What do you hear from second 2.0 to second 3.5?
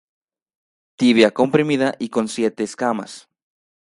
con siete escamas.